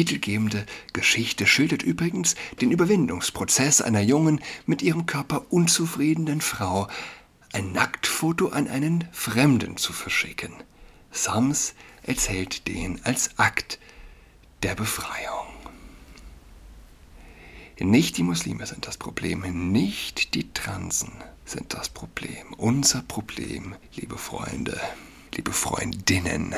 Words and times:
titelgebende 0.00 0.64
Geschichte 0.94 1.46
schildert 1.46 1.82
übrigens 1.82 2.34
den 2.62 2.70
Überwindungsprozess 2.70 3.82
einer 3.82 4.00
jungen, 4.00 4.40
mit 4.64 4.80
ihrem 4.80 5.04
Körper 5.04 5.44
unzufriedenen 5.50 6.40
Frau, 6.40 6.88
ein 7.52 7.72
Nacktfoto 7.72 8.48
an 8.48 8.66
einen 8.66 9.06
Fremden 9.12 9.76
zu 9.76 9.92
verschicken. 9.92 10.54
Sams 11.10 11.74
erzählt 12.02 12.66
den 12.66 13.04
als 13.04 13.38
Akt 13.38 13.78
der 14.62 14.74
Befreiung. 14.74 15.48
Nicht 17.78 18.16
die 18.16 18.22
Muslime 18.22 18.64
sind 18.64 18.86
das 18.86 18.96
Problem, 18.96 19.40
nicht 19.70 20.34
die 20.34 20.50
Transen 20.52 21.12
sind 21.44 21.74
das 21.74 21.90
Problem. 21.90 22.54
Unser 22.56 23.02
Problem, 23.02 23.74
liebe 23.96 24.16
Freunde, 24.16 24.80
liebe 25.34 25.52
Freundinnen, 25.52 26.54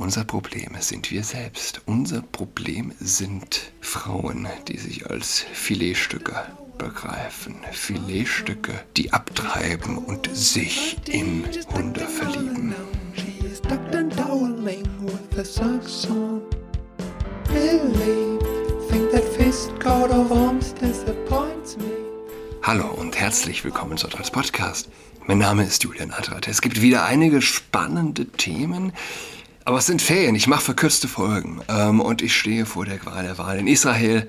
unser 0.00 0.24
Problem 0.24 0.74
sind 0.80 1.10
wir 1.10 1.22
selbst. 1.22 1.82
Unser 1.84 2.22
Problem 2.22 2.92
sind 3.00 3.72
Frauen, 3.82 4.48
die 4.66 4.78
sich 4.78 5.10
als 5.10 5.44
Filetstücke 5.52 6.34
begreifen. 6.78 7.56
Filetstücke, 7.70 8.80
die 8.96 9.12
abtreiben 9.12 9.98
und 9.98 10.34
sich 10.34 10.96
in 11.06 11.44
Hunde 11.74 12.00
verlieben. 12.00 12.74
Hallo 22.62 22.88
und 22.96 23.16
herzlich 23.20 23.64
willkommen 23.64 23.98
zu 23.98 24.08
Trotz 24.08 24.30
Podcast. 24.30 24.88
Mein 25.26 25.38
Name 25.38 25.64
ist 25.64 25.84
Julian 25.84 26.10
Adrat. 26.10 26.48
Es 26.48 26.62
gibt 26.62 26.80
wieder 26.80 27.04
einige 27.04 27.42
spannende 27.42 28.26
Themen, 28.26 28.92
aber 29.64 29.78
es 29.78 29.86
sind 29.86 30.02
Ferien. 30.02 30.34
Ich 30.34 30.46
mache 30.46 30.62
verkürzte 30.62 31.08
Folgen 31.08 31.60
ähm, 31.68 32.00
und 32.00 32.22
ich 32.22 32.36
stehe 32.36 32.66
vor 32.66 32.84
der 32.84 32.98
Qual 32.98 33.22
der 33.22 33.38
Wahl. 33.38 33.58
In 33.58 33.66
Israel 33.66 34.28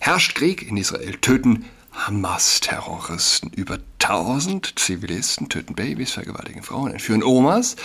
herrscht 0.00 0.34
Krieg. 0.34 0.68
In 0.68 0.76
Israel 0.76 1.16
töten 1.20 1.64
Hamas-Terroristen 1.92 3.50
über 3.56 3.78
1000 4.02 4.78
Zivilisten, 4.78 5.48
töten 5.48 5.74
Babys, 5.74 6.12
vergewaltigen 6.12 6.62
Frauen, 6.62 6.92
entführen 6.92 7.22
Omas. 7.22 7.76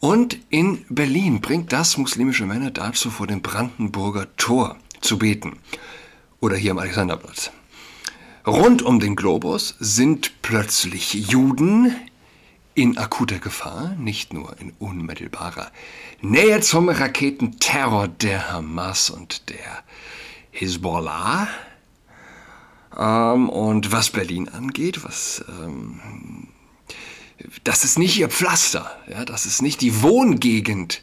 Und 0.00 0.38
in 0.48 0.84
Berlin 0.88 1.40
bringt 1.40 1.72
das 1.72 1.96
muslimische 1.96 2.46
Männer 2.46 2.70
dazu, 2.70 3.10
vor 3.10 3.26
dem 3.26 3.42
Brandenburger 3.42 4.26
Tor 4.36 4.76
zu 5.00 5.18
beten. 5.18 5.58
Oder 6.40 6.56
hier 6.56 6.70
am 6.70 6.78
Alexanderplatz. 6.78 7.50
Rund 8.46 8.82
um 8.82 9.00
den 9.00 9.16
Globus 9.16 9.74
sind 9.80 10.40
plötzlich 10.40 11.12
Juden 11.12 11.94
in 12.78 12.96
akuter 12.96 13.40
Gefahr, 13.40 13.96
nicht 13.98 14.32
nur 14.32 14.56
in 14.60 14.72
unmittelbarer 14.78 15.72
Nähe 16.20 16.60
zum 16.60 16.88
Raketenterror 16.88 18.06
der 18.06 18.52
Hamas 18.52 19.10
und 19.10 19.48
der 19.50 19.82
Hezbollah. 20.52 21.48
Ähm, 22.96 23.48
und 23.48 23.90
was 23.90 24.10
Berlin 24.10 24.48
angeht, 24.48 25.02
was 25.02 25.44
ähm, 25.48 26.46
das 27.64 27.82
ist 27.82 27.98
nicht 27.98 28.16
ihr 28.16 28.28
Pflaster, 28.28 28.88
ja, 29.08 29.24
das 29.24 29.44
ist 29.44 29.60
nicht 29.60 29.80
die 29.80 30.00
Wohngegend 30.00 31.02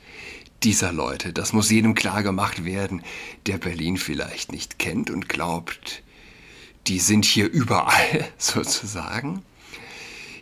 dieser 0.63 0.93
Leute. 0.93 1.33
Das 1.33 1.51
muss 1.51 1.69
jedem 1.69 1.93
klar 1.93 2.23
gemacht 2.23 2.63
werden, 2.63 3.03
der 3.47 3.57
Berlin 3.57 3.97
vielleicht 3.97 4.53
nicht 4.53 4.79
kennt 4.79 5.09
und 5.09 5.27
glaubt, 5.27 6.03
die 6.87 6.99
sind 6.99 7.25
hier 7.25 7.51
überall 7.51 8.29
sozusagen. 8.37 9.43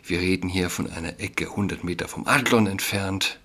Wir 0.06 0.20
reden 0.20 0.50
hier 0.50 0.68
von 0.68 0.90
einer 0.90 1.18
Ecke 1.18 1.46
100 1.46 1.82
Meter 1.82 2.08
vom 2.08 2.26
Adlon 2.26 2.66
entfernt, 2.66 3.38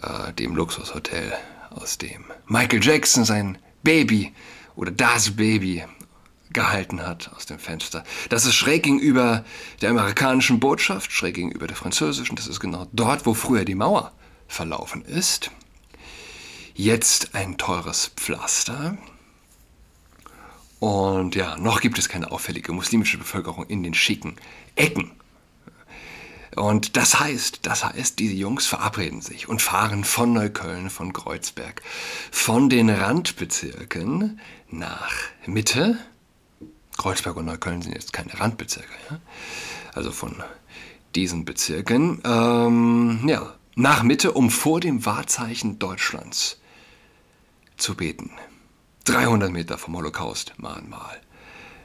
äh, 0.00 0.32
dem 0.32 0.54
Luxushotel, 0.54 1.32
aus 1.70 1.98
dem 1.98 2.24
Michael 2.46 2.84
Jackson 2.84 3.24
sein 3.24 3.58
Baby 3.82 4.32
oder 4.76 4.92
das 4.92 5.32
Baby 5.32 5.82
gehalten 6.52 7.04
hat 7.04 7.32
aus 7.34 7.46
dem 7.46 7.58
Fenster. 7.58 8.04
Das 8.28 8.46
ist 8.46 8.54
schräg 8.54 8.84
gegenüber 8.84 9.44
der 9.80 9.90
amerikanischen 9.90 10.60
Botschaft, 10.60 11.10
schräg 11.10 11.34
gegenüber 11.34 11.66
der 11.66 11.74
französischen. 11.74 12.36
Das 12.36 12.46
ist 12.46 12.60
genau 12.60 12.86
dort, 12.92 13.26
wo 13.26 13.34
früher 13.34 13.64
die 13.64 13.74
Mauer 13.74 14.12
verlaufen 14.46 15.04
ist. 15.04 15.50
Jetzt 16.74 17.34
ein 17.34 17.58
teures 17.58 18.12
Pflaster. 18.14 18.96
Und 20.78 21.34
ja, 21.34 21.56
noch 21.56 21.80
gibt 21.80 21.98
es 21.98 22.08
keine 22.08 22.30
auffällige 22.30 22.72
muslimische 22.72 23.18
Bevölkerung 23.18 23.66
in 23.66 23.82
den 23.82 23.94
schicken 23.94 24.36
Ecken 24.76 25.10
und 26.56 26.96
das 26.96 27.18
heißt, 27.18 27.60
das 27.62 27.84
heißt, 27.84 28.18
diese 28.18 28.34
Jungs 28.34 28.66
verabreden 28.66 29.20
sich 29.20 29.48
und 29.48 29.60
fahren 29.60 30.04
von 30.04 30.32
Neukölln, 30.32 30.90
von 30.90 31.12
Kreuzberg, 31.12 31.82
von 32.30 32.68
den 32.68 32.90
Randbezirken 32.90 34.40
nach 34.70 35.12
Mitte. 35.46 35.98
Kreuzberg 36.96 37.36
und 37.36 37.46
Neukölln 37.46 37.82
sind 37.82 37.94
jetzt 37.94 38.12
keine 38.12 38.38
Randbezirke, 38.38 38.92
ja? 39.10 39.18
also 39.94 40.12
von 40.12 40.42
diesen 41.14 41.44
Bezirken, 41.44 42.20
ähm, 42.24 43.20
ja, 43.26 43.54
nach 43.74 44.04
Mitte, 44.04 44.32
um 44.32 44.50
vor 44.50 44.80
dem 44.80 45.04
Wahrzeichen 45.04 45.78
Deutschlands 45.80 46.60
zu 47.76 47.96
beten. 47.96 48.30
300 49.04 49.50
Meter 49.50 49.76
vom 49.76 49.96
Holocaust-Mahnmal 49.96 51.20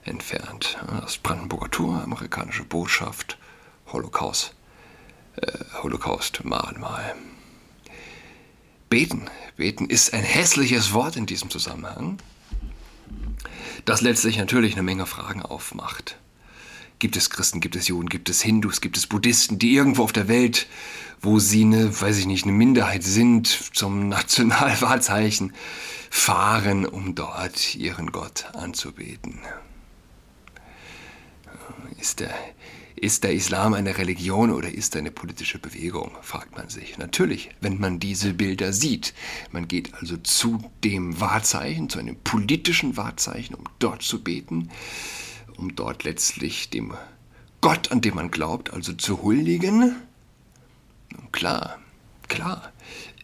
entfernt. 0.03 0.77
Das 1.01 1.17
Brandenburger 1.17 1.71
Tor, 1.71 2.01
amerikanische 2.03 2.63
Botschaft, 2.63 3.37
Holocaust 3.91 4.53
äh, 5.35 5.51
Holocaust-Mahnmal. 5.81 7.15
Beten. 8.89 9.29
Beten 9.55 9.87
ist 9.87 10.13
ein 10.13 10.23
hässliches 10.23 10.93
Wort 10.93 11.15
in 11.15 11.25
diesem 11.25 11.49
Zusammenhang, 11.49 12.17
das 13.85 14.01
letztlich 14.01 14.37
natürlich 14.37 14.73
eine 14.73 14.83
Menge 14.83 15.05
Fragen 15.05 15.41
aufmacht. 15.41 16.17
Gibt 16.97 17.15
es 17.15 17.29
Christen, 17.29 17.61
gibt 17.61 17.75
es 17.75 17.87
Juden, 17.87 18.09
gibt 18.09 18.29
es 18.29 18.41
Hindus, 18.41 18.81
gibt 18.81 18.97
es 18.97 19.07
Buddhisten, 19.07 19.57
die 19.57 19.73
irgendwo 19.73 20.03
auf 20.03 20.11
der 20.11 20.27
Welt, 20.27 20.67
wo 21.21 21.39
sie 21.39 21.61
eine, 21.61 22.01
weiß 22.01 22.17
ich 22.17 22.25
nicht, 22.25 22.43
eine 22.43 22.51
Minderheit 22.51 23.03
sind, 23.03 23.47
zum 23.47 24.09
Nationalwahrzeichen 24.09 25.53
fahren, 26.09 26.85
um 26.85 27.15
dort 27.15 27.75
ihren 27.75 28.11
Gott 28.11 28.45
anzubeten? 28.53 29.39
Ist 31.99 32.19
der, 32.19 32.33
ist 32.99 33.23
der 33.23 33.33
Islam 33.33 33.73
eine 33.73 33.97
Religion 33.97 34.51
oder 34.51 34.69
ist 34.69 34.95
er 34.95 34.99
eine 34.99 35.11
politische 35.11 35.57
Bewegung, 35.57 36.11
fragt 36.21 36.57
man 36.57 36.69
sich. 36.69 36.97
Natürlich, 36.97 37.49
wenn 37.61 37.79
man 37.79 37.99
diese 37.99 38.33
Bilder 38.33 38.73
sieht. 38.73 39.13
Man 39.51 39.67
geht 39.67 39.93
also 39.95 40.17
zu 40.17 40.69
dem 40.83 41.19
Wahrzeichen, 41.19 41.89
zu 41.89 41.99
einem 41.99 42.17
politischen 42.17 42.97
Wahrzeichen, 42.97 43.55
um 43.55 43.63
dort 43.79 44.01
zu 44.01 44.21
beten, 44.21 44.69
um 45.57 45.75
dort 45.75 46.03
letztlich 46.03 46.69
dem 46.69 46.93
Gott, 47.61 47.91
an 47.91 48.01
dem 48.01 48.15
man 48.15 48.31
glaubt, 48.31 48.73
also 48.73 48.93
zu 48.93 49.21
huldigen. 49.21 49.95
Und 51.17 51.33
klar, 51.33 51.79
klar 52.27 52.71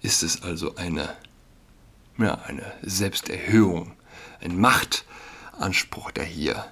ist 0.02 0.24
es 0.24 0.42
also 0.42 0.76
eine, 0.76 1.16
ja, 2.18 2.36
eine 2.46 2.72
Selbsterhöhung, 2.82 3.92
ein 4.40 4.58
Machtanspruch, 4.58 6.12
der 6.12 6.26
hier 6.26 6.66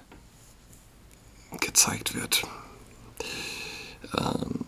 gezeigt 1.60 2.14
wird 2.14 2.46
ähm, 4.18 4.64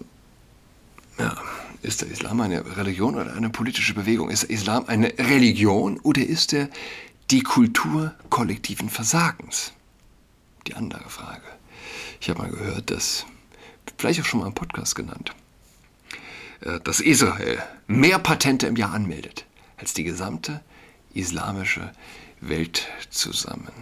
ja, 1.19 1.37
ist 1.83 2.03
der 2.03 2.09
Islam 2.09 2.41
eine 2.41 2.77
Religion 2.77 3.15
oder 3.15 3.35
eine 3.35 3.51
politische 3.51 3.95
Bewegung? 3.95 4.31
Ist 4.31 4.45
der 4.45 4.51
Islam 4.51 4.85
eine 4.87 5.13
Religion 5.19 5.99
oder 6.01 6.23
ist 6.23 6.53
er 6.53 6.69
die 7.31 7.43
Kultur 7.43 8.15
kollektiven 8.31 8.89
Versagens? 8.89 9.73
Die 10.67 10.75
andere 10.75 11.09
Frage. 11.09 11.45
Ich 12.21 12.29
habe 12.29 12.43
mal 12.43 12.51
gehört, 12.51 12.91
dass, 12.91 13.27
vielleicht 13.99 14.21
auch 14.21 14.25
schon 14.25 14.41
mal 14.41 14.47
im 14.47 14.55
Podcast 14.55 14.95
genannt, 14.95 15.33
äh, 16.61 16.81
dass 16.81 17.01
Israel 17.01 17.63
mehr 17.87 18.19
Patente 18.19 18.67
im 18.67 18.77
Jahr 18.77 18.93
anmeldet 18.93 19.45
als 19.77 19.95
die 19.95 20.05
gesamte 20.05 20.61
islamische 21.15 21.93
Welt 22.41 22.89
zusammen. 23.11 23.73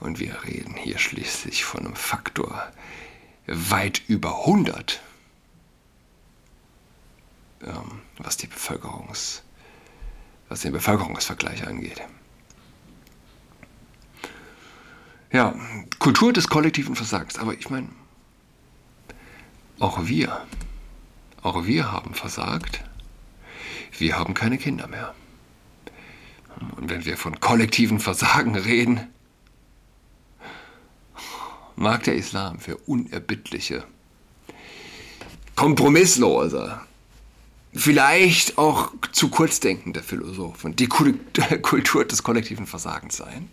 Und 0.00 0.18
wir 0.18 0.44
reden 0.44 0.74
hier 0.76 0.98
schließlich 0.98 1.64
von 1.64 1.86
einem 1.86 1.96
Faktor 1.96 2.70
weit 3.46 4.02
über 4.08 4.40
100, 4.40 5.00
ähm, 7.62 8.02
was, 8.18 8.36
die 8.36 8.46
Bevölkerungs, 8.46 9.42
was 10.48 10.60
den 10.60 10.72
Bevölkerungsvergleich 10.72 11.66
angeht. 11.66 12.02
Ja, 15.32 15.54
Kultur 15.98 16.32
des 16.32 16.48
kollektiven 16.48 16.96
Versagens. 16.96 17.38
Aber 17.38 17.54
ich 17.54 17.68
meine, 17.68 17.88
auch 19.78 20.06
wir, 20.06 20.46
auch 21.42 21.66
wir 21.66 21.92
haben 21.92 22.14
versagt. 22.14 22.82
Wir 23.98 24.18
haben 24.18 24.34
keine 24.34 24.58
Kinder 24.58 24.86
mehr. 24.86 25.14
Und 26.76 26.88
wenn 26.88 27.04
wir 27.04 27.16
von 27.16 27.38
kollektiven 27.40 28.00
Versagen 28.00 28.56
reden, 28.56 29.08
mag 31.76 32.04
der 32.04 32.16
Islam 32.16 32.58
für 32.58 32.76
unerbittliche, 32.76 33.84
kompromisslose 35.54 36.80
vielleicht 37.76 38.58
auch 38.58 38.92
zu 39.12 39.28
kurzdenkende 39.28 40.02
Philosophen, 40.02 40.74
die 40.76 40.86
Kultur 41.62 42.04
des 42.04 42.22
kollektiven 42.22 42.66
Versagens 42.66 43.16
sein. 43.16 43.50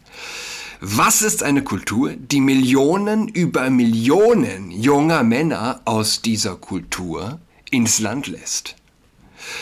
Was 0.80 1.22
ist 1.22 1.44
eine 1.44 1.64
Kultur, 1.64 2.14
die 2.14 2.42
Millionen 2.42 3.28
über 3.28 3.70
Millionen 3.70 4.72
junger 4.72 5.24
Männer 5.24 5.82
aus 5.86 6.22
dieser 6.22 6.56
Kultur 6.56 7.40
ins 7.72 8.00
Land 8.00 8.28
lässt? 8.28 8.76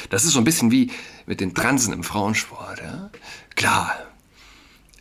Das 0.10 0.24
ist 0.24 0.32
so 0.32 0.40
ein 0.40 0.46
bisschen 0.46 0.72
wie 0.72 0.92
mit 1.26 1.42
den 1.42 1.54
Transen 1.54 1.94
im 1.94 2.04
Frauensport. 2.04 2.80
Ja? 2.80 3.12
Klar, 3.56 3.96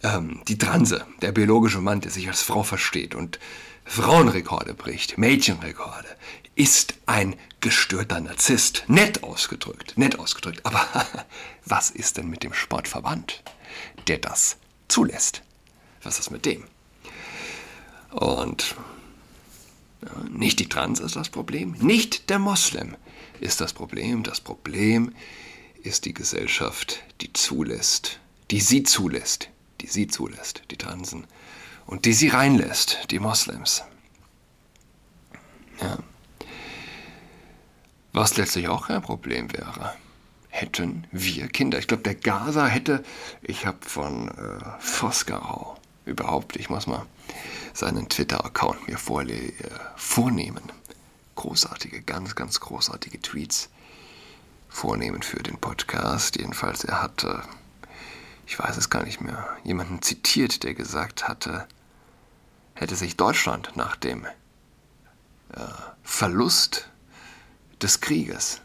ähm, 0.03 0.43
die 0.49 0.59
Transe, 0.59 1.07
der 1.23 1.33
biologische 1.33 1.81
Mann, 1.81 2.01
der 2.01 2.11
sich 2.11 2.29
als 2.29 2.43
Frau 2.43 2.63
versteht 2.63 3.15
und 3.15 3.39
Frauenrekorde 3.85 4.75
bricht, 4.75 5.19
Mädchenrekorde, 5.19 6.09
ist 6.55 6.95
ein 7.07 7.37
gestörter 7.61 8.21
Narzisst. 8.21 8.85
Nett 8.87 9.23
ausgedrückt, 9.23 9.97
nett 9.97 10.19
ausgedrückt. 10.19 10.65
Aber 10.65 10.87
was 11.65 11.91
ist 11.91 12.17
denn 12.17 12.29
mit 12.29 12.43
dem 12.43 12.53
Sportverband, 12.53 13.43
der 14.07 14.19
das 14.19 14.57
zulässt? 14.89 15.43
Was 16.03 16.19
ist 16.19 16.31
mit 16.31 16.47
dem? 16.47 16.65
Und 18.11 18.75
ja, 20.03 20.11
nicht 20.31 20.59
die 20.59 20.69
Trans 20.69 21.01
ist 21.01 21.17
das 21.17 21.29
Problem, 21.29 21.73
nicht 21.81 22.31
der 22.31 22.39
Moslem 22.39 22.97
ist 23.41 23.61
das 23.61 23.73
Problem. 23.73 24.23
Das 24.23 24.41
Problem 24.41 25.15
ist 25.83 26.05
die 26.05 26.15
Gesellschaft, 26.15 27.03
die 27.21 27.33
zulässt, 27.33 28.21
die 28.51 28.61
sie 28.61 28.83
zulässt, 28.83 29.49
die 29.81 29.87
sie 29.87 30.07
zulässt, 30.07 30.63
die 30.71 30.77
Transen, 30.77 31.27
und 31.87 32.05
die 32.05 32.13
sie 32.13 32.29
reinlässt, 32.29 33.11
die 33.11 33.19
Moslems. 33.19 33.83
Ja. 35.81 35.99
Was 38.13 38.37
letztlich 38.37 38.69
auch 38.69 38.89
kein 38.89 39.03
Problem 39.03 39.53
wäre, 39.53 39.95
hätten 40.49 41.07
wir 41.13 41.49
Kinder. 41.49 41.79
Ich 41.79 41.87
glaube, 41.87 42.03
der 42.03 42.17
Gaza 42.17 42.67
hätte, 42.67 43.05
ich 43.43 43.67
habe 43.67 43.79
von 43.83 44.29
äh, 44.29 44.61
Vosgerau 44.81 45.79
überhaupt, 46.05 46.57
ich 46.57 46.71
muss 46.71 46.87
mal 46.87 47.07
seinen 47.73 48.09
Twitter-Account 48.09 48.89
mir 48.89 48.99
vorle 48.99 49.35
äh, 49.35 49.53
vornehmen. 49.97 50.63
Großartige, 51.37 52.03
ganz, 52.03 52.35
ganz 52.35 52.61
großartige 52.61 53.21
Tweets 53.21 53.71
vornehmen 54.69 55.23
für 55.23 55.43
den 55.43 55.59
Podcast. 55.59 56.37
Jedenfalls, 56.37 56.85
er 56.85 57.01
hatte, 57.01 57.43
ich 58.51 58.59
weiß 58.59 58.77
es 58.79 58.91
gar 58.91 59.05
nicht 59.05 59.21
mehr, 59.21 59.47
jemanden 59.63 60.03
zitiert, 60.03 60.65
der 60.65 60.75
gesagt 60.75 61.29
hatte, 61.29 61.69
hätte 62.75 62.97
sich 62.97 63.17
Deutschland 63.17 63.77
nach 63.77 63.95
dem 63.95 64.25
äh, 64.25 65.61
Verlust 66.03 66.91
des 67.81 68.01
Krieges 68.01 68.61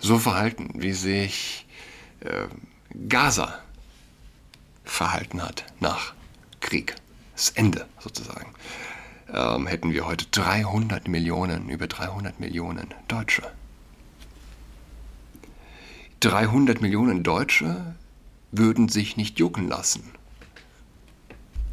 so 0.00 0.18
verhalten, 0.18 0.70
wie 0.74 0.92
sich 0.92 1.68
äh, 2.18 2.48
Gaza 3.08 3.60
verhalten 4.82 5.40
hat 5.40 5.66
nach 5.78 6.14
Krieg, 6.58 6.96
das 7.36 7.50
Ende 7.50 7.86
sozusagen, 8.00 8.52
ähm, 9.32 9.68
hätten 9.68 9.92
wir 9.92 10.04
heute 10.04 10.26
300 10.32 11.06
Millionen, 11.06 11.68
über 11.68 11.86
300 11.86 12.40
Millionen 12.40 12.92
Deutsche. 13.06 13.48
300 16.22 16.80
Millionen 16.80 17.24
Deutsche 17.24 17.96
würden 18.52 18.88
sich 18.88 19.16
nicht 19.16 19.40
jucken 19.40 19.66
lassen 19.66 20.04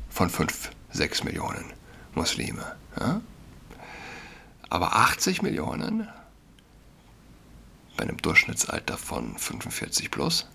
von 0.10 0.28
5, 0.28 0.72
6 0.90 1.24
Millionen 1.24 1.66
Muslime. 2.16 2.76
Ja? 3.00 3.22
Aber 4.72 4.96
80 4.96 5.44
Millionen 5.44 6.08
bei 7.96 8.06
einem 8.06 8.18
Durchschnittsalter 8.18 8.98
von 8.98 9.38
45 9.38 10.10
plus 10.10 10.48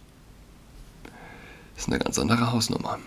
ist 1.76 1.86
eine 1.86 2.00
ganz 2.00 2.18
andere 2.18 2.50
Hausnummer. 2.50 2.98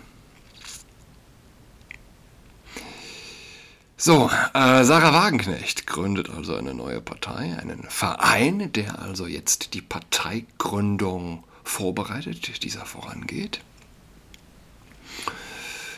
So, 4.00 4.30
äh, 4.54 4.84
Sarah 4.84 5.12
Wagenknecht 5.12 5.88
gründet 5.88 6.30
also 6.30 6.54
eine 6.54 6.72
neue 6.72 7.00
Partei, 7.00 7.58
einen 7.60 7.82
Verein, 7.82 8.70
der 8.70 9.00
also 9.00 9.26
jetzt 9.26 9.74
die 9.74 9.82
Parteigründung 9.82 11.42
vorbereitet, 11.64 12.62
dieser 12.62 12.86
vorangeht. 12.86 13.58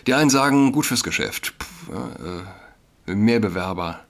Die 0.06 0.14
einen 0.14 0.30
sagen, 0.30 0.72
gut 0.72 0.86
fürs 0.86 1.04
Geschäft, 1.04 1.52
Pff, 1.60 1.90
äh, 3.06 3.14
mehr 3.14 3.38
Bewerber, 3.38 4.00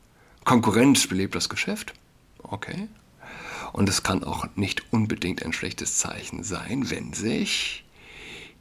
Konkurrenz 0.44 1.08
belebt 1.08 1.34
das 1.34 1.48
Geschäft. 1.48 1.92
Okay. 2.44 2.86
Und 3.72 3.88
es 3.88 4.04
kann 4.04 4.22
auch 4.22 4.46
nicht 4.54 4.92
unbedingt 4.92 5.44
ein 5.44 5.52
schlechtes 5.52 5.98
Zeichen 5.98 6.44
sein, 6.44 6.90
wenn 6.90 7.12
sich 7.12 7.84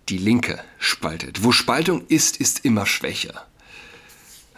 die 0.10 0.18
Linke 0.18 0.60
spaltet. 0.80 1.44
Wo 1.44 1.52
Spaltung 1.52 2.08
ist, 2.08 2.38
ist 2.38 2.66
immer 2.66 2.88
Schwäche. 2.88 3.40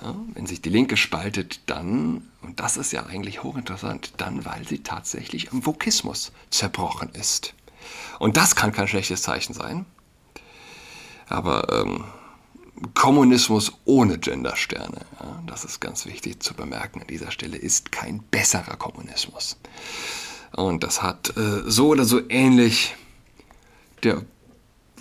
Ja, 0.01 0.15
wenn 0.33 0.48
sich 0.48 0.62
die 0.62 0.69
Linke 0.69 0.98
spaltet, 0.98 1.62
dann, 1.68 2.27
und 2.42 2.59
das 2.59 2.77
ist 2.77 2.92
ja 2.92 3.06
eigentlich 3.06 3.44
hochinteressant, 3.44 4.13
dann, 4.18 4.45
weil 4.45 4.68
sie 4.68 4.80
tatsächlich 4.80 5.51
am 5.51 5.65
Vokismus 5.65 6.31
zerbrochen 6.50 7.09
ist. 7.09 7.53
Und 8.19 8.38
das 8.38 8.56
kann 8.56 8.71
kein 8.71 8.88
schlechtes 8.88 9.21
Zeichen 9.21 9.53
sein. 9.53 9.86
Aber 11.27 11.68
ähm, 11.71 12.03
Kommunismus 12.94 13.74
ohne 13.86 14.18
Gendersterne, 14.18 15.01
ja, 15.19 15.44
das 15.45 15.65
ist 15.65 15.80
ganz 15.80 16.06
wichtig 16.06 16.42
zu 16.42 16.53
bemerken 16.53 17.01
an 17.01 17.07
dieser 17.07 17.31
Stelle, 17.31 17.57
ist 17.57 17.92
kein 17.92 18.24
besserer 18.24 18.75
Kommunismus. 18.77 19.57
Und 20.53 20.83
das 20.83 21.01
hat 21.01 21.36
äh, 21.38 21.62
so 21.65 21.89
oder 21.89 22.06
so 22.06 22.21
ähnlich 22.30 22.95
der, 24.03 24.25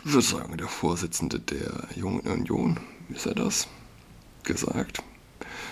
würde 0.05 0.23
sagen, 0.27 0.57
der 0.59 0.69
Vorsitzende 0.69 1.41
der 1.41 1.89
Jungen 1.97 2.21
Union, 2.21 2.79
ist 3.09 3.27
er 3.27 3.35
das, 3.35 3.67
gesagt. 4.45 5.03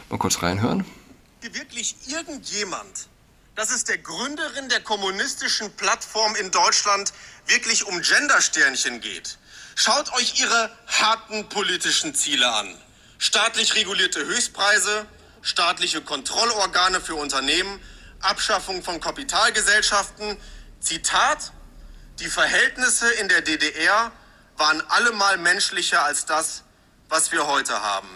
Mal 0.08 0.18
kurz 0.18 0.42
reinhören. 0.42 0.84
Wirklich 1.40 1.96
irgendjemand, 2.06 3.08
dass 3.54 3.70
es 3.70 3.84
der 3.84 3.98
Gründerin 3.98 4.68
der 4.68 4.80
kommunistischen 4.80 5.70
Plattform 5.76 6.34
in 6.36 6.50
Deutschland 6.50 7.12
wirklich 7.46 7.86
um 7.86 8.00
Gendersternchen 8.00 9.00
geht. 9.00 9.38
Schaut 9.74 10.12
euch 10.14 10.40
ihre 10.40 10.70
harten 10.86 11.48
politischen 11.48 12.14
Ziele 12.14 12.50
an. 12.50 12.74
Staatlich 13.18 13.74
regulierte 13.74 14.24
Höchstpreise, 14.24 15.06
staatliche 15.42 16.02
Kontrollorgane 16.02 17.00
für 17.00 17.14
Unternehmen, 17.14 17.80
Abschaffung 18.20 18.82
von 18.82 19.00
Kapitalgesellschaften. 19.00 20.36
Zitat, 20.80 21.52
die 22.18 22.28
Verhältnisse 22.28 23.08
in 23.14 23.28
der 23.28 23.42
DDR 23.42 24.12
waren 24.56 24.80
allemal 24.88 25.38
menschlicher 25.38 26.04
als 26.04 26.26
das, 26.26 26.64
was 27.08 27.32
wir 27.32 27.46
heute 27.46 27.80
haben. 27.82 28.08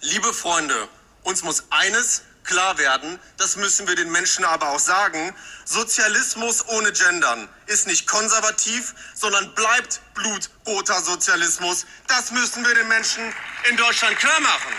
Liebe 0.00 0.32
Freunde, 0.32 0.88
uns 1.24 1.42
muss 1.42 1.64
eines 1.70 2.22
klar 2.44 2.78
werden, 2.78 3.18
das 3.36 3.56
müssen 3.56 3.88
wir 3.88 3.96
den 3.96 4.10
Menschen 4.10 4.44
aber 4.44 4.70
auch 4.70 4.78
sagen, 4.78 5.34
Sozialismus 5.64 6.66
ohne 6.68 6.92
Gendern 6.92 7.48
ist 7.66 7.86
nicht 7.86 8.06
konservativ, 8.06 8.94
sondern 9.14 9.54
bleibt 9.54 10.00
blutroter 10.14 11.00
Sozialismus. 11.00 11.86
Das 12.06 12.30
müssen 12.30 12.64
wir 12.64 12.74
den 12.74 12.88
Menschen 12.88 13.22
in 13.70 13.76
Deutschland 13.76 14.16
klar 14.16 14.40
machen. 14.40 14.72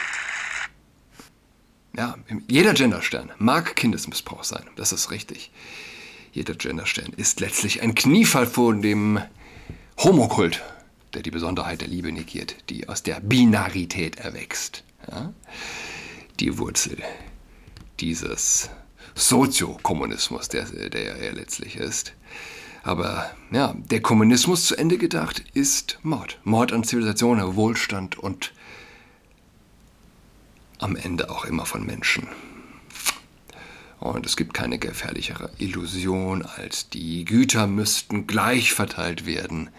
Ja, 1.98 2.16
jeder 2.48 2.74
Genderstern 2.74 3.32
mag 3.38 3.76
Kindesmissbrauch 3.76 4.44
sein, 4.44 4.70
das 4.76 4.92
ist 4.92 5.12
richtig. 5.12 5.52
Jeder 6.32 6.54
Genderstern 6.54 7.12
ist 7.18 7.40
letztlich 7.40 7.82
ein 7.82 7.96
Kniefall 7.96 8.46
vor 8.46 8.74
dem 8.76 9.22
Homokult, 9.98 10.62
der 11.16 11.24
die 11.24 11.32
Besonderheit 11.32 11.82
der 11.82 11.88
Liebe 11.88 12.12
negiert, 12.12 12.56
die 12.70 12.88
aus 12.88 13.02
der 13.02 13.20
Binarität 13.20 14.18
erwächst. 14.20 14.84
Ja? 15.12 15.34
Die 16.40 16.58
Wurzel 16.58 16.98
dieses 18.00 18.70
Soziokommunismus, 19.16 20.50
der, 20.50 20.66
der 20.66 21.18
er 21.18 21.34
letztlich 21.34 21.76
ist. 21.76 22.14
Aber 22.84 23.30
ja, 23.52 23.74
der 23.76 24.02
Kommunismus 24.02 24.66
zu 24.66 24.76
Ende 24.76 24.98
gedacht 24.98 25.44
ist 25.54 26.00
Mord. 26.04 26.40
Mord 26.44 26.72
an 26.72 26.84
Zivilisation, 26.84 27.56
Wohlstand 27.56 28.18
und 28.18 28.54
am 30.80 30.96
Ende 30.96 31.30
auch 31.30 31.46
immer 31.46 31.66
von 31.66 31.86
Menschen. 31.86 32.28
Und 34.00 34.26
es 34.26 34.38
gibt 34.38 34.54
keine 34.54 34.78
gefährlichere 34.78 35.50
Illusion, 35.58 36.44
als 36.44 36.90
die 36.90 37.26
Güter 37.26 37.66
müssten 37.66 38.28
gleich 38.28 38.74
verteilt 38.74 39.26
werden. 39.26 39.70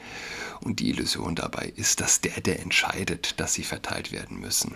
Und 0.60 0.80
die 0.80 0.90
Illusion 0.90 1.36
dabei 1.36 1.72
ist, 1.76 2.00
dass 2.00 2.20
der, 2.20 2.40
der 2.40 2.60
entscheidet, 2.60 3.38
dass 3.38 3.54
sie 3.54 3.62
verteilt 3.62 4.10
werden 4.10 4.40
müssen, 4.40 4.74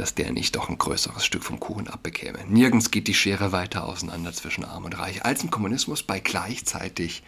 dass 0.00 0.14
der 0.14 0.32
nicht 0.32 0.56
doch 0.56 0.70
ein 0.70 0.78
größeres 0.78 1.26
Stück 1.26 1.44
vom 1.44 1.60
Kuchen 1.60 1.86
abbekäme. 1.86 2.38
Nirgends 2.48 2.90
geht 2.90 3.06
die 3.06 3.12
Schere 3.12 3.52
weiter 3.52 3.84
auseinander 3.84 4.32
zwischen 4.32 4.64
Arm 4.64 4.86
und 4.86 4.98
Reich 4.98 5.26
als 5.26 5.42
im 5.42 5.50
Kommunismus 5.50 6.02
bei 6.02 6.20
gleichzeitig 6.20 7.22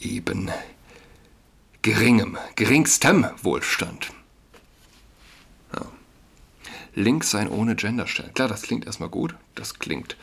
eben 0.00 0.52
geringem, 1.82 2.38
geringstem 2.54 3.26
Wohlstand. 3.42 4.12
Ja. 5.74 5.84
links 6.94 7.30
sein 7.32 7.48
ohne 7.48 7.74
Genderstellen. 7.74 8.34
Klar, 8.34 8.46
das 8.46 8.62
klingt 8.62 8.86
erstmal 8.86 9.08
gut, 9.08 9.34
das 9.56 9.80
klingt 9.80 10.16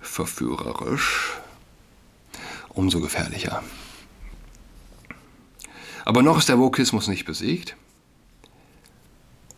verführerisch, 0.00 1.34
umso 2.68 3.00
gefährlicher. 3.00 3.62
Aber 6.04 6.24
noch 6.24 6.38
ist 6.38 6.48
der 6.48 6.58
Wokismus 6.58 7.06
nicht 7.06 7.26
besiegt. 7.26 7.76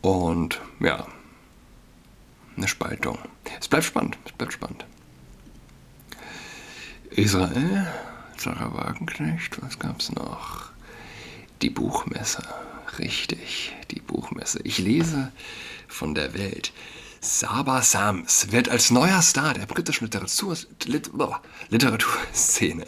Und 0.02 0.60
ja, 0.80 1.06
eine 2.56 2.68
Spaltung. 2.68 3.18
Es 3.60 3.68
bleibt 3.68 3.84
spannend, 3.84 4.18
es 4.24 4.32
bleibt 4.32 4.52
spannend. 4.52 4.84
Israel, 7.10 7.86
Sarah 8.36 8.74
Wagenknecht, 8.74 9.62
was 9.62 9.78
gab's 9.78 10.10
noch? 10.10 10.70
Die 11.62 11.70
Buchmesse, 11.70 12.42
richtig, 12.98 13.74
die 13.90 14.00
Buchmesse. 14.00 14.60
Ich 14.64 14.78
lese 14.78 15.32
von 15.88 16.14
der 16.14 16.34
Welt. 16.34 16.72
Saba 17.20 17.80
Sams 17.80 18.52
wird 18.52 18.68
als 18.68 18.90
neuer 18.90 19.22
Star 19.22 19.54
der 19.54 19.64
britischen 19.64 20.04
Literatur, 20.04 20.58
Literaturszene 21.70 22.84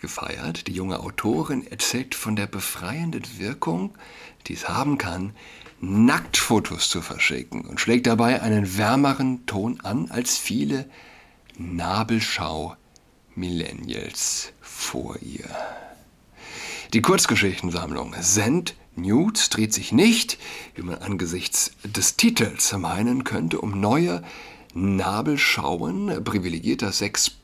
gefeiert. 0.00 0.66
Die 0.66 0.72
junge 0.72 0.98
Autorin 0.98 1.64
erzählt 1.64 2.16
von 2.16 2.34
der 2.34 2.48
befreienden 2.48 3.22
Wirkung, 3.38 3.96
die 4.46 4.54
es 4.54 4.68
haben 4.68 4.98
kann, 4.98 5.32
Nacktfotos 5.80 6.90
zu 6.90 7.02
verschicken 7.02 7.60
und 7.62 7.80
schlägt 7.80 8.06
dabei 8.06 8.40
einen 8.42 8.76
wärmeren 8.76 9.46
Ton 9.46 9.80
an 9.82 10.10
als 10.10 10.36
viele 10.36 10.90
Nabelschau-Millennials 11.56 14.52
vor 14.60 15.16
ihr. 15.22 15.48
Die 16.92 17.00
Kurzgeschichtensammlung 17.02 18.14
Send 18.20 18.74
Nudes 18.96 19.50
dreht 19.50 19.72
sich 19.72 19.92
nicht, 19.92 20.38
wie 20.74 20.82
man 20.82 20.96
angesichts 20.96 21.70
des 21.84 22.16
Titels 22.16 22.72
meinen 22.72 23.22
könnte, 23.24 23.60
um 23.60 23.80
neue 23.80 24.24
Nabelschauen 24.74 26.24
privilegierter 26.24 26.90
Sex 26.92 27.36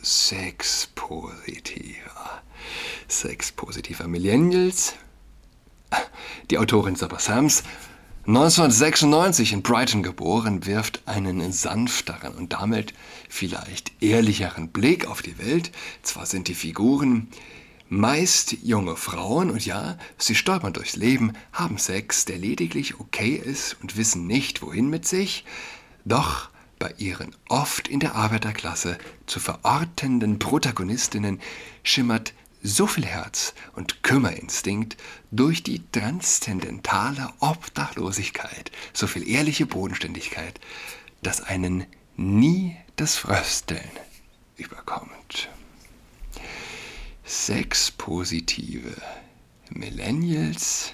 Sexpositiver. 0.00 2.42
Sexpositiver 3.08 4.08
Millennials. 4.08 4.94
Die 6.50 6.58
Autorin 6.58 6.96
Sabah 6.96 7.18
Sams, 7.18 7.62
1996 8.26 9.52
in 9.52 9.62
Brighton 9.62 10.02
geboren, 10.02 10.66
wirft 10.66 11.02
einen 11.06 11.52
sanfteren 11.52 12.34
und 12.34 12.52
damit 12.52 12.92
vielleicht 13.28 13.92
ehrlicheren 14.02 14.68
Blick 14.68 15.06
auf 15.06 15.22
die 15.22 15.38
Welt. 15.38 15.70
Zwar 16.02 16.26
sind 16.26 16.48
die 16.48 16.54
Figuren 16.54 17.28
meist 17.88 18.56
junge 18.62 18.96
Frauen 18.96 19.50
und 19.50 19.64
ja, 19.64 19.96
sie 20.18 20.34
stolpern 20.34 20.72
durchs 20.72 20.96
Leben, 20.96 21.32
haben 21.52 21.78
Sex, 21.78 22.24
der 22.24 22.38
lediglich 22.38 22.98
okay 22.98 23.34
ist 23.34 23.76
und 23.80 23.96
wissen 23.96 24.26
nicht, 24.26 24.62
wohin 24.62 24.90
mit 24.90 25.06
sich, 25.06 25.44
doch 26.04 26.50
bei 26.78 26.92
ihren 26.98 27.34
oft 27.48 27.88
in 27.88 28.00
der 28.00 28.14
Arbeiterklasse 28.14 28.98
zu 29.26 29.40
verortenden 29.40 30.38
Protagonistinnen 30.38 31.40
schimmert 31.82 32.34
so 32.66 32.86
viel 32.86 33.06
Herz 33.06 33.54
und 33.74 34.02
Kümmerinstinkt 34.02 34.96
durch 35.30 35.62
die 35.62 35.82
transzendentale 35.92 37.32
Obdachlosigkeit, 37.38 38.72
so 38.92 39.06
viel 39.06 39.28
ehrliche 39.28 39.66
Bodenständigkeit, 39.66 40.58
dass 41.22 41.42
einen 41.42 41.86
nie 42.16 42.76
das 42.96 43.16
Frösteln 43.16 43.90
überkommt. 44.56 45.48
Sechs 47.24 47.90
positive 47.90 48.94
Millennials, 49.70 50.92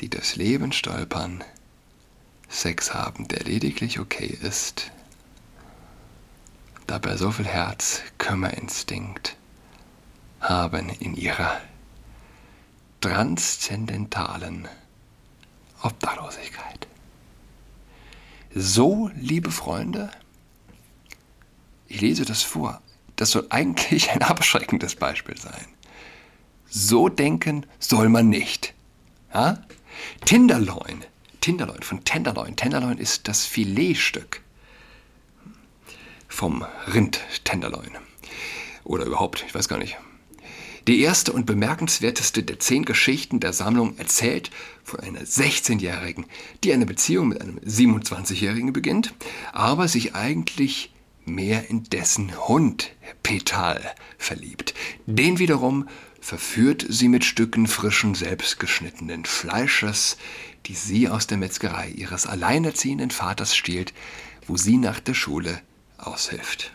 die 0.00 0.08
das 0.08 0.36
Leben 0.36 0.72
stolpern, 0.72 1.44
Sex 2.48 2.94
haben, 2.94 3.28
der 3.28 3.44
lediglich 3.44 4.00
okay 4.00 4.38
ist, 4.42 4.90
dabei 6.86 7.16
so 7.16 7.30
viel 7.30 7.46
Herz, 7.46 8.02
Kümmerinstinkt 8.18 9.36
haben 10.40 10.88
in 11.00 11.14
ihrer 11.14 11.60
transzendentalen 13.00 14.68
Obdachlosigkeit. 15.82 16.86
So, 18.54 19.10
liebe 19.14 19.50
Freunde, 19.50 20.10
ich 21.88 22.00
lese 22.00 22.24
das 22.24 22.42
vor, 22.42 22.80
das 23.16 23.30
soll 23.30 23.46
eigentlich 23.50 24.10
ein 24.10 24.22
abschreckendes 24.22 24.96
Beispiel 24.96 25.36
sein. 25.38 25.66
So 26.68 27.08
denken 27.08 27.66
soll 27.78 28.08
man 28.08 28.28
nicht. 28.28 28.74
Ja? 29.32 29.58
Tinderloin 30.24 31.04
Tenderloin, 31.40 31.82
von 31.82 32.04
Tenderloin. 32.04 32.54
Tenderloin 32.54 32.98
ist 32.98 33.26
das 33.26 33.46
Filetstück 33.46 34.42
vom 36.28 36.64
Rind 36.92 37.20
Tenderloin. 37.44 37.96
Oder 38.84 39.06
überhaupt, 39.06 39.44
ich 39.46 39.54
weiß 39.54 39.68
gar 39.68 39.78
nicht. 39.78 39.96
Die 40.88 41.00
erste 41.00 41.32
und 41.32 41.46
bemerkenswerteste 41.46 42.42
der 42.42 42.58
zehn 42.58 42.84
Geschichten 42.84 43.40
der 43.40 43.52
Sammlung 43.52 43.98
erzählt 43.98 44.50
von 44.82 45.00
einer 45.00 45.20
16-Jährigen, 45.20 46.26
die 46.64 46.72
eine 46.72 46.86
Beziehung 46.86 47.28
mit 47.28 47.40
einem 47.40 47.58
27-Jährigen 47.58 48.72
beginnt, 48.72 49.14
aber 49.52 49.88
sich 49.88 50.14
eigentlich 50.14 50.92
mehr 51.26 51.68
in 51.68 51.84
dessen 51.84 52.36
Hund 52.48 52.92
Petal 53.22 53.80
verliebt. 54.18 54.74
Den 55.06 55.38
wiederum 55.38 55.88
verführt 56.20 56.84
sie 56.88 57.08
mit 57.08 57.24
Stücken 57.24 57.66
frischen, 57.66 58.14
selbstgeschnittenen 58.14 59.24
Fleisches, 59.24 60.16
die 60.66 60.74
sie 60.74 61.08
aus 61.08 61.26
der 61.26 61.38
Metzgerei 61.38 61.88
ihres 61.88 62.26
alleinerziehenden 62.26 63.10
Vaters 63.10 63.56
stiehlt, 63.56 63.94
wo 64.46 64.56
sie 64.56 64.76
nach 64.76 65.00
der 65.00 65.14
Schule 65.14 65.60
aushilft. 65.98 66.72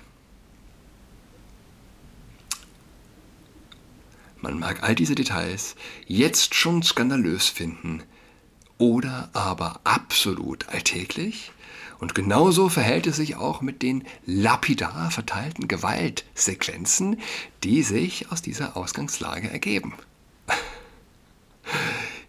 Man 4.46 4.60
mag 4.60 4.84
all 4.84 4.94
diese 4.94 5.16
Details 5.16 5.76
jetzt 6.06 6.54
schon 6.54 6.84
skandalös 6.84 7.50
finden 7.50 8.04
oder 8.78 9.32
aber 9.34 9.80
absolut 9.86 10.70
alltäglich, 10.70 11.52
und 11.98 12.14
genauso 12.14 12.70
verhält 12.70 13.08
es 13.08 13.16
sich 13.16 13.38
auch 13.38 13.62
mit 13.62 13.82
den 13.82 14.04
lapidar 14.28 15.10
verteilten 15.10 15.68
Gewaltsequenzen, 15.68 17.22
die 17.64 17.82
sich 17.82 18.32
aus 18.32 18.44
dieser 18.44 18.78
Ausgangslage 18.78 19.50
ergeben. 19.50 19.96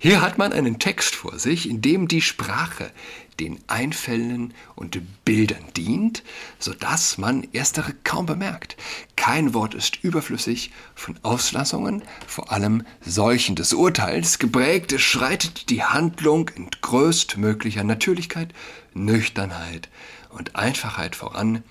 Hier 0.06 0.20
hat 0.20 0.38
man 0.38 0.52
einen 0.52 0.78
Text 0.78 1.16
vor 1.16 1.40
sich, 1.40 1.68
in 1.68 1.82
dem 1.82 2.06
die 2.06 2.22
Sprache 2.22 2.92
den 3.40 3.58
Einfällen 3.66 4.54
und 4.76 5.00
Bildern 5.24 5.64
dient, 5.76 6.22
sodass 6.60 7.18
man 7.18 7.48
erstere 7.52 7.92
kaum 8.04 8.24
bemerkt. 8.24 8.76
Kein 9.16 9.52
Wort 9.52 9.74
ist 9.74 10.04
überflüssig 10.04 10.70
von 10.94 11.18
Auslassungen, 11.24 12.04
vor 12.28 12.52
allem 12.52 12.84
solchen 13.00 13.56
des 13.56 13.72
Urteils, 13.72 14.38
geprägt 14.38 14.94
schreitet 15.00 15.70
die 15.70 15.82
Handlung 15.82 16.52
in 16.54 16.70
größtmöglicher 16.82 17.82
Natürlichkeit, 17.82 18.54
Nüchternheit 18.94 19.88
und 20.30 20.54
Einfachheit 20.54 21.16
voran, 21.16 21.64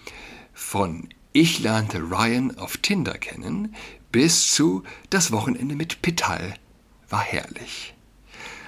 von 0.53 1.07
Ich 1.31 1.59
lernte 1.59 1.99
Ryan 1.99 2.57
auf 2.57 2.75
Tinder 2.75 3.17
kennen 3.17 3.73
bis 4.11 4.51
zu 4.51 4.83
Das 5.09 5.31
Wochenende 5.31 5.75
mit 5.75 6.01
Pital 6.01 6.55
war 7.07 7.21
herrlich. 7.21 7.94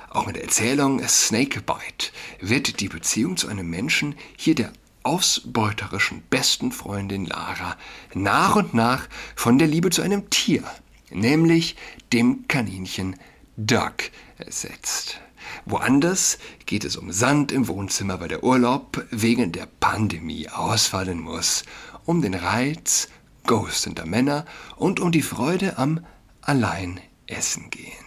Auch 0.09 0.25
mit 0.25 0.35
der 0.35 0.43
Erzählung 0.43 1.05
Snakebite 1.07 2.11
wird 2.39 2.79
die 2.79 2.87
Beziehung 2.87 3.37
zu 3.37 3.47
einem 3.47 3.69
Menschen, 3.69 4.15
hier 4.35 4.55
der 4.55 4.71
ausbeuterischen 5.03 6.23
besten 6.29 6.71
Freundin 6.71 7.25
Lara, 7.25 7.77
nach 8.13 8.55
und 8.55 8.73
nach 8.73 9.07
von 9.35 9.57
der 9.57 9.67
Liebe 9.67 9.89
zu 9.89 10.01
einem 10.01 10.29
Tier, 10.29 10.63
nämlich 11.09 11.75
dem 12.13 12.47
Kaninchen 12.47 13.15
Duck, 13.57 14.11
ersetzt. 14.37 15.19
Woanders 15.65 16.37
geht 16.65 16.83
es 16.83 16.97
um 16.97 17.11
Sand 17.11 17.51
im 17.51 17.67
Wohnzimmer, 17.67 18.19
weil 18.19 18.27
der 18.27 18.43
Urlaub 18.43 19.05
wegen 19.11 19.51
der 19.51 19.67
Pandemie 19.79 20.49
ausfallen 20.49 21.19
muss, 21.19 21.63
um 22.05 22.21
den 22.21 22.33
Reiz 22.33 23.09
ghostender 23.45 24.05
Männer 24.05 24.45
und 24.75 24.99
um 24.99 25.11
die 25.11 25.21
Freude 25.21 25.77
am 25.77 26.05
Alleinessen 26.41 27.69
gehen. 27.69 28.06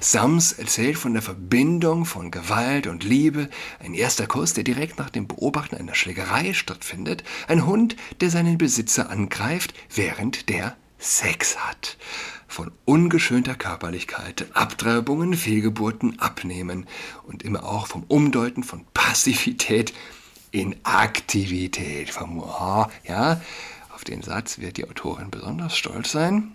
Sams 0.00 0.52
erzählt 0.52 0.98
von 0.98 1.12
der 1.12 1.22
Verbindung 1.22 2.04
von 2.04 2.30
Gewalt 2.30 2.86
und 2.86 3.04
Liebe, 3.04 3.48
ein 3.80 3.94
erster 3.94 4.26
Kuss, 4.26 4.52
der 4.52 4.64
direkt 4.64 4.98
nach 4.98 5.10
dem 5.10 5.26
Beobachten 5.26 5.76
einer 5.76 5.94
Schlägerei 5.94 6.52
stattfindet, 6.52 7.24
ein 7.48 7.66
Hund, 7.66 7.96
der 8.20 8.30
seinen 8.30 8.58
Besitzer 8.58 9.10
angreift, 9.10 9.74
während 9.94 10.48
der 10.48 10.76
Sex 10.98 11.58
hat. 11.58 11.96
Von 12.48 12.72
ungeschönter 12.84 13.54
Körperlichkeit, 13.54 14.46
Abtreibungen, 14.54 15.34
Fehlgeburten, 15.34 16.18
Abnehmen 16.20 16.86
und 17.24 17.42
immer 17.42 17.64
auch 17.64 17.86
vom 17.86 18.04
Umdeuten 18.08 18.62
von 18.62 18.86
Passivität 18.94 19.92
in 20.52 20.76
Aktivität. 20.84 22.10
Vom, 22.10 22.42
ja, 23.06 23.40
auf 23.94 24.04
den 24.04 24.22
Satz 24.22 24.58
wird 24.58 24.76
die 24.76 24.88
Autorin 24.88 25.30
besonders 25.30 25.76
stolz 25.76 26.12
sein. 26.12 26.52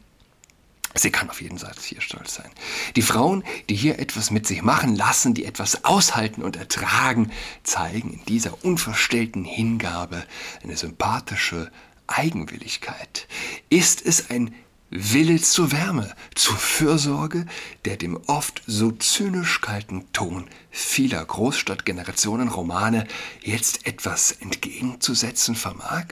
Sie 0.95 1.12
kann 1.12 1.29
auf 1.29 1.41
jeden 1.41 1.57
Satz 1.57 1.83
hier 1.83 2.01
stolz 2.01 2.36
sein. 2.36 2.50
Die 2.95 3.01
Frauen, 3.01 3.43
die 3.69 3.75
hier 3.75 4.00
etwas 4.00 4.31
mit 4.31 4.48
sich 4.48 4.62
machen 4.62 4.95
lassen, 4.95 5.33
die 5.33 5.45
etwas 5.45 5.86
aushalten 5.86 6.41
und 6.41 6.55
ertragen, 6.55 7.31
zeigen 7.63 8.13
in 8.13 8.25
dieser 8.25 8.63
unverstellten 8.63 9.45
Hingabe 9.45 10.25
eine 10.63 10.75
sympathische 10.75 11.71
Eigenwilligkeit. 12.07 13.27
Ist 13.69 14.05
es 14.05 14.29
ein 14.29 14.53
Wille 14.89 15.39
zur 15.39 15.71
Wärme, 15.71 16.13
zur 16.36 16.57
Fürsorge, 16.57 17.45
der 17.86 17.95
dem 17.95 18.17
oft 18.27 18.62
so 18.67 18.91
zynisch 18.91 19.62
kalten 19.62 20.12
Ton 20.12 20.50
vieler 20.69 21.24
Großstadtgenerationen-Romane 21.24 23.07
jetzt 23.41 23.88
etwas 23.88 24.33
entgegenzusetzen 24.33 25.55
vermag? 25.55 26.07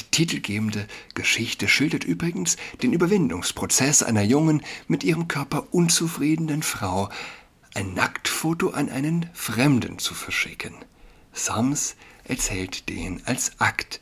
Die 0.00 0.10
titelgebende 0.10 0.88
Geschichte 1.14 1.68
schildert 1.68 2.04
übrigens 2.04 2.56
den 2.82 2.92
Überwindungsprozess 2.92 4.02
einer 4.02 4.22
jungen, 4.22 4.62
mit 4.88 5.04
ihrem 5.04 5.28
Körper 5.28 5.66
unzufriedenen 5.72 6.62
Frau, 6.62 7.10
ein 7.74 7.94
Nacktfoto 7.94 8.70
an 8.70 8.88
einen 8.88 9.28
Fremden 9.34 9.98
zu 9.98 10.14
verschicken. 10.14 10.74
Sams 11.32 11.96
erzählt 12.24 12.88
den 12.88 13.24
als 13.26 13.60
Akt 13.60 14.00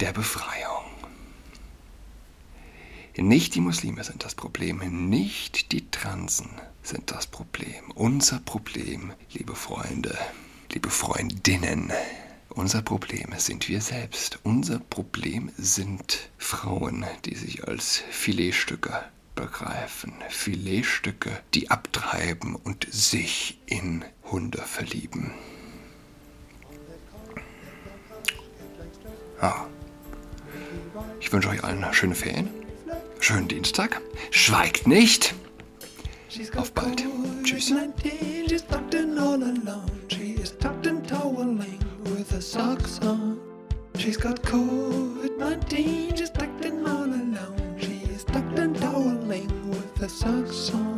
der 0.00 0.12
Befreiung. 0.12 0.84
Nicht 3.16 3.54
die 3.54 3.60
Muslime 3.60 4.04
sind 4.04 4.24
das 4.24 4.34
Problem, 4.34 5.08
nicht 5.08 5.72
die 5.72 5.90
Transen 5.90 6.50
sind 6.82 7.10
das 7.10 7.26
Problem. 7.26 7.90
Unser 7.94 8.40
Problem, 8.40 9.14
liebe 9.32 9.54
Freunde, 9.54 10.16
liebe 10.70 10.90
Freundinnen, 10.90 11.90
unser 12.56 12.82
Problem 12.82 13.28
sind 13.36 13.68
wir 13.68 13.80
selbst. 13.80 14.40
Unser 14.42 14.78
Problem 14.78 15.50
sind 15.56 16.30
Frauen, 16.38 17.04
die 17.24 17.34
sich 17.36 17.68
als 17.68 18.02
Filetstücke 18.10 19.04
begreifen. 19.34 20.14
Filetstücke, 20.30 21.38
die 21.54 21.70
abtreiben 21.70 22.56
und 22.56 22.86
sich 22.90 23.60
in 23.66 24.04
Hunde 24.24 24.62
verlieben. 24.62 25.32
Ah. 29.40 29.66
Ich 31.20 31.32
wünsche 31.32 31.50
euch 31.50 31.62
allen 31.62 31.84
schöne 31.92 32.14
Ferien, 32.14 32.48
schönen 33.20 33.48
Dienstag. 33.48 34.00
Schweigt 34.30 34.86
nicht. 34.86 35.34
Auf 36.56 36.72
bald. 36.72 37.04
Tschüss. 37.44 37.72
She's 44.06 44.16
got 44.16 44.40
COVID 44.42 45.36
19, 45.36 46.14
she's 46.14 46.30
tucked 46.30 46.64
in 46.64 46.86
all 46.86 47.06
alone. 47.06 47.76
She's 47.76 48.22
tucked 48.22 48.56
and 48.56 48.76
toweling 48.76 49.68
with 49.68 49.96
the 49.96 50.08
socks 50.08 50.72
on. 50.72 50.95